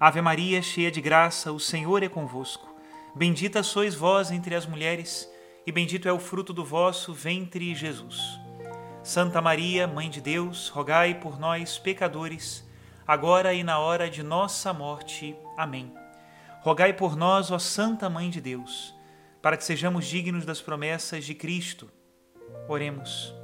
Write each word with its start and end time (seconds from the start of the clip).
Ave 0.00 0.20
Maria, 0.20 0.62
cheia 0.62 0.92
de 0.92 1.00
graça, 1.00 1.50
o 1.50 1.58
Senhor 1.58 2.04
é 2.04 2.08
convosco. 2.08 2.72
Bendita 3.16 3.64
sois 3.64 3.96
vós 3.96 4.30
entre 4.30 4.54
as 4.54 4.64
mulheres, 4.64 5.28
e 5.66 5.72
bendito 5.72 6.08
é 6.08 6.12
o 6.12 6.20
fruto 6.20 6.52
do 6.52 6.64
vosso 6.64 7.12
ventre, 7.12 7.74
Jesus. 7.74 8.38
Santa 9.02 9.42
Maria, 9.42 9.88
Mãe 9.88 10.08
de 10.08 10.20
Deus, 10.20 10.68
rogai 10.68 11.14
por 11.14 11.36
nós, 11.36 11.78
pecadores, 11.78 12.64
agora 13.04 13.52
e 13.52 13.64
na 13.64 13.80
hora 13.80 14.08
de 14.08 14.22
nossa 14.22 14.72
morte. 14.72 15.34
Amém. 15.56 15.92
Rogai 16.60 16.92
por 16.92 17.16
nós, 17.16 17.50
ó 17.50 17.58
Santa 17.58 18.08
Mãe 18.08 18.30
de 18.30 18.40
Deus, 18.40 18.94
para 19.42 19.56
que 19.56 19.64
sejamos 19.64 20.06
dignos 20.06 20.44
das 20.44 20.60
promessas 20.60 21.24
de 21.24 21.34
Cristo. 21.34 21.90
Oremos. 22.68 23.34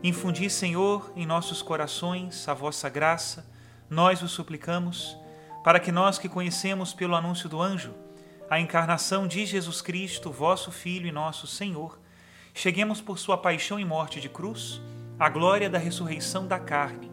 Infundi, 0.00 0.48
Senhor, 0.48 1.12
em 1.16 1.26
nossos 1.26 1.60
corações 1.60 2.46
a 2.46 2.54
vossa 2.54 2.88
graça, 2.88 3.50
nós 3.90 4.22
o 4.22 4.28
suplicamos 4.28 5.20
para 5.62 5.78
que 5.78 5.92
nós 5.92 6.18
que 6.18 6.28
conhecemos 6.28 6.92
pelo 6.92 7.14
anúncio 7.14 7.48
do 7.48 7.60
anjo 7.60 7.94
a 8.50 8.60
encarnação 8.60 9.26
de 9.26 9.46
Jesus 9.46 9.80
Cristo, 9.80 10.30
vosso 10.30 10.70
Filho 10.70 11.06
e 11.06 11.12
nosso 11.12 11.46
Senhor, 11.46 11.98
cheguemos 12.52 13.00
por 13.00 13.18
sua 13.18 13.38
paixão 13.38 13.80
e 13.80 13.84
morte 13.84 14.20
de 14.20 14.28
cruz 14.28 14.80
à 15.18 15.28
glória 15.28 15.70
da 15.70 15.78
ressurreição 15.78 16.46
da 16.46 16.58
carne, 16.58 17.10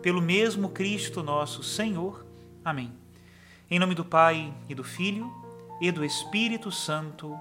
pelo 0.00 0.22
mesmo 0.22 0.68
Cristo 0.68 1.22
nosso 1.22 1.62
Senhor. 1.64 2.24
Amém. 2.64 2.92
Em 3.68 3.80
nome 3.80 3.94
do 3.96 4.04
Pai 4.04 4.54
e 4.68 4.74
do 4.74 4.84
Filho 4.84 5.32
e 5.80 5.90
do 5.90 6.04
Espírito 6.04 6.70
Santo. 6.70 7.36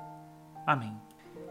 Amém. 0.66 0.94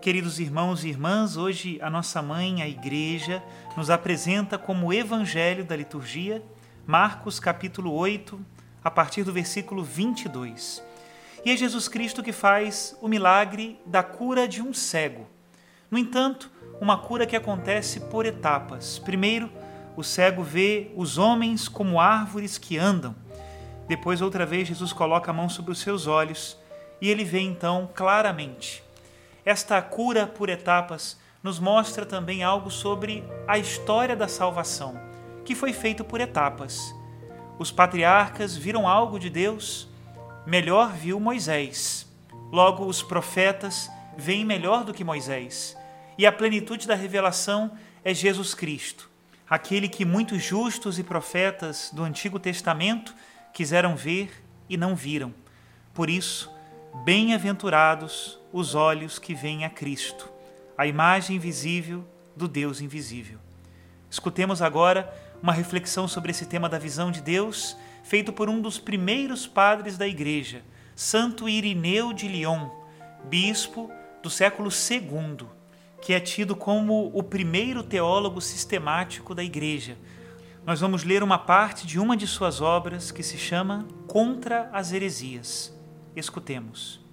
Queridos 0.02 0.41
irmãos 0.41 0.83
e 0.83 0.89
irmãs, 0.89 1.36
hoje 1.36 1.78
a 1.80 1.89
nossa 1.89 2.20
mãe, 2.20 2.61
a 2.61 2.68
Igreja, 2.68 3.42
nos 3.77 3.89
apresenta 3.89 4.58
como 4.58 4.92
Evangelho 4.92 5.64
da 5.64 5.77
liturgia 5.77 6.42
Marcos 6.86 7.41
capítulo 7.41 7.94
8, 7.94 8.39
a 8.84 8.90
partir 8.90 9.24
do 9.24 9.32
versículo 9.32 9.82
22. 9.82 10.82
E 11.44 11.50
é 11.50 11.56
Jesus 11.56 11.88
Cristo 11.88 12.22
que 12.22 12.32
faz 12.32 12.96
o 13.00 13.08
milagre 13.08 13.80
da 13.86 14.02
cura 14.02 14.46
de 14.46 14.60
um 14.62 14.74
cego. 14.74 15.27
No 15.90 15.98
entanto, 15.98 16.50
uma 16.80 16.98
cura 16.98 17.27
que 17.27 17.36
acontece 17.36 18.00
por 18.00 18.27
etapas. 18.27 18.98
Primeiro, 18.98 19.50
o 19.96 20.05
cego 20.05 20.42
vê 20.42 20.90
os 20.96 21.18
homens 21.18 21.68
como 21.68 22.00
árvores 22.00 22.58
que 22.58 22.77
andam. 22.77 23.14
Depois, 23.89 24.20
outra 24.20 24.44
vez, 24.44 24.68
Jesus 24.68 24.92
coloca 24.92 25.30
a 25.30 25.34
mão 25.34 25.48
sobre 25.48 25.73
os 25.73 25.78
seus 25.78 26.06
olhos 26.06 26.58
e 27.00 27.08
ele 27.08 27.24
vê 27.24 27.40
então 27.40 27.89
claramente. 27.94 28.83
Esta 29.44 29.80
cura 29.80 30.27
por 30.27 30.48
etapas 30.48 31.18
nos 31.42 31.58
mostra 31.58 32.06
também 32.06 32.42
algo 32.42 32.70
sobre 32.70 33.23
a 33.46 33.58
história 33.58 34.17
da 34.17 34.27
salvação, 34.27 34.98
que 35.44 35.55
foi 35.55 35.73
feito 35.74 36.02
por 36.02 36.20
etapas. 36.20 36.94
Os 37.59 37.70
patriarcas 37.70 38.57
viram 38.57 38.89
algo 38.89 39.19
de 39.19 39.31
Deus, 39.31 39.89
melhor 40.47 40.92
viu 40.92 41.20
Moisés. 41.20 42.07
Logo, 42.51 42.85
os 42.85 43.03
profetas 43.03 43.89
veem 44.17 44.45
melhor 44.45 44.85
do 44.85 44.92
que 44.92 45.05
Moisés. 45.05 45.77
E 46.19 46.27
a 46.27 46.33
plenitude 46.33 46.87
da 46.87 46.95
revelação 46.95 47.73
é 48.05 48.13
Jesus 48.13 48.55
Cristo, 48.55 49.09
aquele 49.48 49.89
que 49.89 50.05
muitos 50.05 50.42
justos 50.42 50.98
e 50.98 51.03
profetas 51.03 51.91
do 51.92 52.03
Antigo 52.03 52.39
Testamento 52.39 53.15
quiseram 53.53 53.97
ver 53.97 54.45
e 54.69 54.77
não 54.77 54.97
viram. 54.97 55.33
Por 55.92 56.11
isso, 56.11 56.51
bem-aventurados 57.05 58.39
os 58.53 58.75
olhos 58.75 59.19
que 59.19 59.35
veem 59.35 59.65
a 59.65 59.71
Cristo, 59.71 60.29
a 60.77 60.86
imagem 60.86 61.39
visível 61.39 62.05
do 62.36 62.48
Deus 62.48 62.81
invisível. 62.81 63.39
Escutemos 64.11 64.63
agora 64.63 65.13
uma 65.44 65.52
reflexão 65.52 66.08
sobre 66.08 66.30
esse 66.30 66.46
tema 66.46 66.70
da 66.70 66.78
visão 66.78 67.10
de 67.10 67.20
Deus, 67.20 67.77
feito 68.02 68.32
por 68.32 68.48
um 68.48 68.62
dos 68.62 68.78
primeiros 68.78 69.46
padres 69.46 69.98
da 69.98 70.08
Igreja, 70.08 70.62
Santo 70.96 71.46
Irineu 71.46 72.14
de 72.14 72.27
Lyon, 72.27 72.70
bispo 73.28 73.90
do 74.22 74.30
século 74.30 74.70
II, 74.70 75.46
que 76.00 76.14
é 76.14 76.18
tido 76.18 76.56
como 76.56 77.10
o 77.12 77.22
primeiro 77.22 77.82
teólogo 77.82 78.40
sistemático 78.40 79.34
da 79.34 79.44
Igreja. 79.44 79.98
Nós 80.64 80.80
vamos 80.80 81.05
ler 81.05 81.22
uma 81.22 81.36
parte 81.36 81.86
de 81.86 82.00
uma 82.00 82.16
de 82.16 82.26
suas 82.26 82.62
obras 82.62 83.11
que 83.11 83.22
se 83.22 83.36
chama 83.36 83.86
Contra 84.06 84.70
as 84.72 84.92
Heresias. 84.92 85.78
Escutemos. 86.16 87.05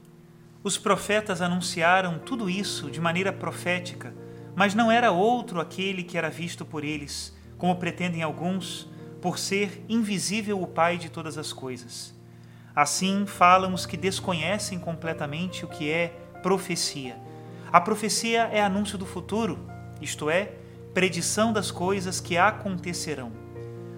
Os 0.64 0.78
profetas 0.78 1.42
anunciaram 1.42 2.18
tudo 2.18 2.50
isso 2.50 2.90
de 2.90 3.02
maneira 3.02 3.34
profética, 3.34 4.16
mas 4.56 4.74
não 4.74 4.90
era 4.90 5.12
outro 5.12 5.60
aquele 5.60 6.02
que 6.02 6.18
era 6.18 6.30
visto 6.30 6.64
por 6.64 6.86
eles 6.86 7.41
como 7.62 7.76
pretendem 7.76 8.24
alguns, 8.24 8.90
por 9.22 9.38
ser 9.38 9.86
invisível 9.88 10.60
o 10.60 10.66
Pai 10.66 10.98
de 10.98 11.10
todas 11.10 11.38
as 11.38 11.54
coisas. 11.54 12.12
Assim 12.76 13.28
falam 13.28 13.76
os 13.76 13.86
que 13.86 13.96
desconhecem 13.96 14.80
completamente 14.80 15.64
o 15.64 15.68
que 15.68 15.88
é 15.88 16.08
profecia. 16.42 17.16
A 17.72 17.80
profecia 17.80 18.50
é 18.52 18.64
anúncio 18.64 18.98
do 18.98 19.06
futuro, 19.06 19.60
isto 20.02 20.28
é, 20.28 20.54
predição 20.92 21.54
das 21.54 21.70
coisas 21.70 22.20
que 22.20 22.36
acontecerão. 22.36 23.32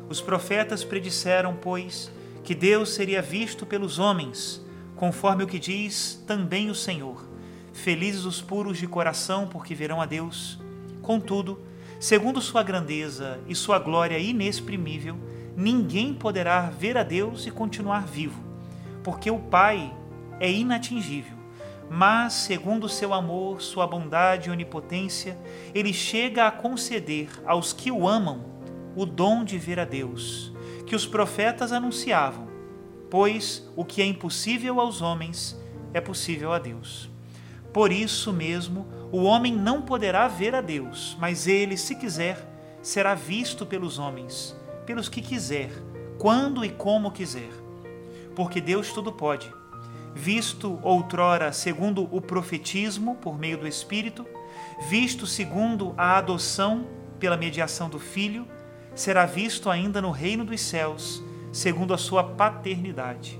Os 0.09 0.19
profetas 0.19 0.84
predisseram, 0.84 1.56
pois, 1.56 2.12
que 2.44 2.53
Deus 2.53 2.94
seria 2.94 3.22
visto 3.22 3.66
pelos 3.66 3.97
homens, 3.97 4.62
conforme 4.97 5.45
o 5.45 5.47
que 5.47 5.57
diz 5.57 6.22
também 6.28 6.69
o 6.69 6.75
Senhor. 6.75 7.25
Felizes 7.72 8.25
os 8.25 8.41
puros 8.41 8.78
de 8.78 8.88
coração, 8.88 9.47
porque 9.47 9.74
verão 9.74 10.01
a 10.01 10.06
Deus. 10.06 10.59
Contudo, 11.01 11.72
Segundo 12.03 12.41
sua 12.41 12.64
grandeza 12.64 13.40
e 13.47 13.56
sua 13.56 13.80
glória 13.80 14.19
inexprimível, 14.19 15.16
ninguém 15.56 16.14
poderá 16.14 16.69
ver 16.69 16.97
a 16.97 17.02
Deus 17.02 17.47
e 17.47 17.50
continuar 17.50 18.06
vivo, 18.06 18.44
porque 19.02 19.31
o 19.31 19.40
Pai 19.40 19.96
é 20.38 20.52
inatingível. 20.52 21.38
Mas, 21.90 22.34
segundo 22.34 22.90
seu 22.90 23.13
amor, 23.13 23.62
sua 23.62 23.88
bondade 23.88 24.50
e 24.50 24.52
onipotência, 24.52 25.38
ele 25.74 25.94
chega 25.94 26.46
a 26.46 26.52
conceder 26.52 27.30
aos 27.46 27.72
que 27.72 27.90
o 27.90 28.06
amam 28.06 28.44
o 28.97 29.06
dom 29.06 29.46
de 29.46 29.58
ver 29.58 29.80
a 29.80 29.86
Deus, 29.86 30.52
que 30.86 30.97
os 30.97 31.06
profetas 31.06 31.72
anunciavam, 31.72 32.50
pois 33.09 33.66
o 33.78 33.86
que 33.86 34.02
é 34.02 34.06
impossível 34.06 34.81
aos 34.81 35.01
homens 35.01 35.57
é 35.94 36.01
possível 36.01 36.51
a 36.51 36.60
Deus. 36.60 37.12
Por 37.74 37.92
isso 37.92 38.31
mesmo, 38.31 38.86
o 39.12 39.24
homem 39.24 39.52
não 39.56 39.81
poderá 39.81 40.28
ver 40.28 40.54
a 40.54 40.62
Deus, 40.62 41.18
mas 41.20 41.48
ele, 41.48 41.75
se 41.75 41.96
quiser, 41.96 42.38
será 42.84 43.16
visto 43.16 43.66
pelos 43.66 43.98
homens, 43.98 44.56
pelos 44.86 45.10
que 45.10 45.22
quiser, 45.22 45.72
quando 46.20 46.64
e 46.64 46.70
como 46.70 47.12
quiser. 47.12 47.50
Porque 48.36 48.62
Deus 48.62 48.94
tudo 48.94 49.12
pode. 49.12 49.52
Visto 50.14 50.80
outrora 50.84 51.52
segundo 51.52 52.08
o 52.16 52.22
profetismo, 52.22 53.16
por 53.16 53.40
meio 53.40 53.58
do 53.58 53.68
Espírito, 53.68 54.24
visto 54.88 55.25
segundo 55.25 55.96
a 55.98 56.20
adoção, 56.20 56.86
pela 57.20 57.38
mediação 57.38 57.90
do 57.90 57.98
Filho, 58.00 58.48
será 58.94 59.25
visto 59.25 59.70
ainda 59.70 60.00
no 60.00 60.12
reino 60.12 60.46
dos 60.46 60.62
céus, 60.62 61.24
segundo 61.52 61.92
a 61.92 61.98
sua 61.98 62.24
paternidade. 62.24 63.40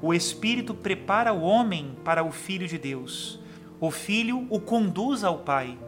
O 0.00 0.14
Espírito 0.14 0.72
prepara 0.72 1.30
o 1.32 1.42
homem 1.42 1.94
para 2.02 2.24
o 2.24 2.32
Filho 2.32 2.66
de 2.66 2.78
Deus 2.78 3.39
o 3.80 3.90
Filho 3.90 4.46
o 4.50 4.60
conduz 4.60 5.24
ao 5.24 5.38
Pai, 5.38 5.78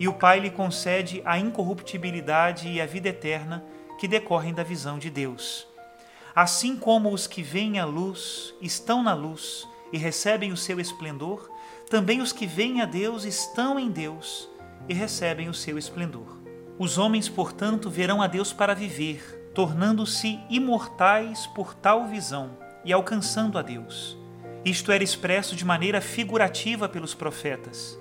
e 0.00 0.08
o 0.08 0.14
Pai 0.14 0.40
lhe 0.40 0.50
concede 0.50 1.22
a 1.24 1.38
incorruptibilidade 1.38 2.68
e 2.68 2.80
a 2.80 2.86
vida 2.86 3.10
eterna 3.10 3.64
que 3.98 4.08
decorrem 4.08 4.52
da 4.54 4.62
visão 4.62 4.98
de 4.98 5.10
Deus. 5.10 5.66
assim 6.34 6.76
como 6.76 7.12
os 7.12 7.26
que 7.26 7.42
veem 7.42 7.78
a 7.78 7.84
luz 7.84 8.54
estão 8.60 9.02
na 9.02 9.14
luz 9.14 9.68
e 9.92 9.98
recebem 9.98 10.52
o 10.52 10.56
seu 10.56 10.80
esplendor, 10.80 11.48
também 11.88 12.20
os 12.20 12.32
que 12.32 12.46
veem 12.46 12.80
a 12.80 12.86
Deus 12.86 13.24
estão 13.24 13.78
em 13.78 13.90
Deus 13.90 14.48
e 14.88 14.94
recebem 14.94 15.48
o 15.48 15.54
seu 15.54 15.78
esplendor. 15.78 16.40
Os 16.76 16.98
homens, 16.98 17.28
portanto, 17.28 17.88
verão 17.88 18.20
a 18.20 18.26
Deus 18.26 18.52
para 18.52 18.74
viver, 18.74 19.52
tornando-se 19.54 20.40
imortais 20.50 21.46
por 21.46 21.72
tal 21.72 22.08
visão 22.08 22.58
e 22.84 22.92
alcançando 22.92 23.56
a 23.56 23.62
Deus. 23.62 24.18
Isto 24.64 24.90
era 24.90 25.04
expresso 25.04 25.54
de 25.54 25.64
maneira 25.64 26.00
figurativa 26.00 26.88
pelos 26.88 27.14
profetas. 27.14 27.98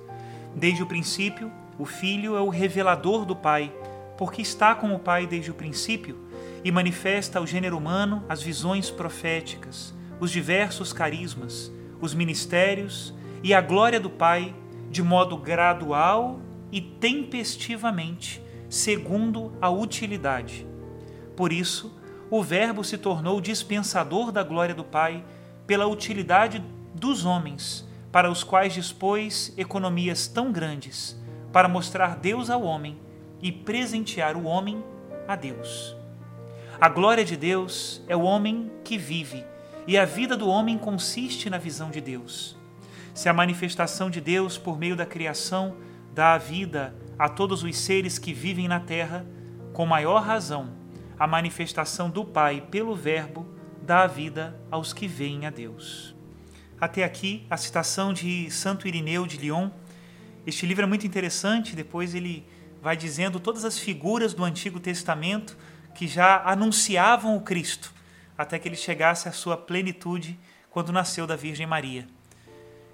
Desde 0.55 0.81
o 0.81 0.85
princípio, 0.85 1.51
o 1.77 1.85
Filho 1.85 2.37
é 2.37 2.41
o 2.41 2.47
revelador 2.47 3.25
do 3.25 3.35
Pai, 3.35 3.73
porque 4.17 4.41
está 4.41 4.73
com 4.73 4.95
o 4.95 4.99
Pai 4.99 5.27
desde 5.27 5.51
o 5.51 5.53
princípio 5.53 6.17
e 6.63 6.71
manifesta 6.71 7.37
ao 7.37 7.45
gênero 7.45 7.77
humano 7.77 8.23
as 8.29 8.41
visões 8.41 8.89
proféticas, 8.89 9.93
os 10.21 10.31
diversos 10.31 10.93
carismas, 10.93 11.69
os 11.99 12.13
ministérios 12.13 13.13
e 13.43 13.53
a 13.53 13.59
glória 13.59 13.99
do 13.99 14.09
Pai 14.09 14.55
de 14.89 15.03
modo 15.03 15.35
gradual 15.35 16.39
e 16.71 16.79
tempestivamente, 16.79 18.41
segundo 18.69 19.51
a 19.59 19.69
utilidade. 19.69 20.65
Por 21.35 21.51
isso, 21.51 21.93
o 22.29 22.41
Verbo 22.41 22.83
se 22.83 22.97
tornou 22.97 23.41
dispensador 23.41 24.31
da 24.31 24.43
glória 24.43 24.73
do 24.73 24.83
Pai 24.83 25.25
pela 25.73 25.87
utilidade 25.87 26.63
dos 26.93 27.25
homens, 27.25 27.83
para 28.11 28.29
os 28.29 28.43
quais 28.43 28.75
dispôs 28.75 29.51
economias 29.57 30.27
tão 30.27 30.51
grandes, 30.51 31.19
para 31.51 31.67
mostrar 31.67 32.15
Deus 32.15 32.51
ao 32.51 32.61
homem 32.61 32.95
e 33.41 33.51
presentear 33.51 34.37
o 34.37 34.43
homem 34.43 34.83
a 35.27 35.35
Deus. 35.35 35.97
A 36.79 36.87
glória 36.87 37.25
de 37.25 37.35
Deus 37.35 38.03
é 38.07 38.15
o 38.15 38.21
homem 38.21 38.71
que 38.83 38.99
vive, 38.99 39.43
e 39.87 39.97
a 39.97 40.05
vida 40.05 40.37
do 40.37 40.47
homem 40.47 40.77
consiste 40.77 41.49
na 41.49 41.57
visão 41.57 41.89
de 41.89 41.99
Deus. 41.99 42.55
Se 43.11 43.27
a 43.27 43.33
manifestação 43.33 44.11
de 44.11 44.21
Deus 44.21 44.59
por 44.59 44.77
meio 44.77 44.95
da 44.95 45.07
criação 45.07 45.75
dá 46.13 46.35
a 46.35 46.37
vida 46.37 46.93
a 47.17 47.27
todos 47.27 47.63
os 47.63 47.75
seres 47.79 48.19
que 48.19 48.31
vivem 48.31 48.67
na 48.67 48.79
terra, 48.79 49.25
com 49.73 49.87
maior 49.87 50.21
razão, 50.21 50.69
a 51.17 51.25
manifestação 51.25 52.11
do 52.11 52.23
Pai 52.23 52.61
pelo 52.69 52.93
Verbo 52.93 53.52
dá 53.83 54.03
a 54.03 54.07
vida 54.07 54.57
aos 54.71 54.93
que 54.93 55.07
veem 55.07 55.45
a 55.45 55.49
Deus. 55.49 56.15
Até 56.79 57.03
aqui 57.03 57.45
a 57.49 57.57
citação 57.57 58.13
de 58.13 58.49
Santo 58.49 58.87
Irineu 58.87 59.27
de 59.27 59.37
Lyon. 59.37 59.69
Este 60.47 60.65
livro 60.65 60.83
é 60.83 60.87
muito 60.87 61.05
interessante, 61.05 61.75
depois 61.75 62.15
ele 62.15 62.45
vai 62.81 62.95
dizendo 62.95 63.39
todas 63.39 63.65
as 63.65 63.77
figuras 63.77 64.33
do 64.33 64.43
Antigo 64.43 64.79
Testamento 64.79 65.57
que 65.93 66.07
já 66.07 66.41
anunciavam 66.43 67.35
o 67.35 67.41
Cristo, 67.41 67.93
até 68.37 68.57
que 68.57 68.67
ele 68.67 68.75
chegasse 68.75 69.27
à 69.27 69.31
sua 69.31 69.57
plenitude 69.57 70.39
quando 70.69 70.91
nasceu 70.91 71.27
da 71.27 71.35
Virgem 71.35 71.67
Maria. 71.67 72.07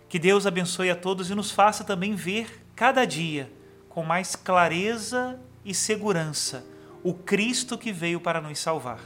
Que 0.10 0.18
Deus 0.18 0.48
abençoe 0.48 0.90
a 0.90 0.96
todos 0.96 1.30
e 1.30 1.36
nos 1.36 1.52
faça 1.52 1.84
também 1.84 2.16
ver 2.16 2.66
cada 2.76 3.06
dia 3.06 3.52
com 3.88 4.04
mais 4.04 4.36
clareza 4.36 5.40
e 5.64 5.74
segurança 5.74 6.66
o 7.04 7.14
Cristo 7.14 7.78
que 7.78 7.92
veio 7.92 8.20
para 8.20 8.42
nos 8.42 8.60
salvar. 8.60 9.00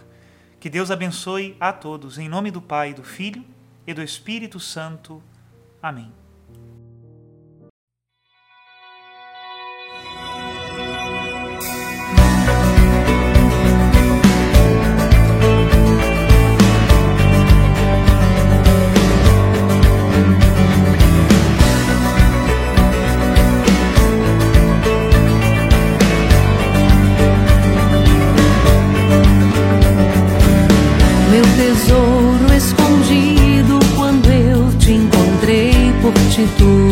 Que 0.63 0.69
Deus 0.69 0.89
abençoe 0.89 1.57
a 1.59 1.73
todos, 1.73 2.17
em 2.17 2.29
nome 2.29 2.49
do 2.49 2.61
Pai, 2.61 2.93
do 2.93 3.03
Filho 3.03 3.43
e 3.85 3.93
do 3.93 4.01
Espírito 4.01 4.61
Santo. 4.61 5.21
Amém. 5.81 6.09
Tudo 36.57 36.82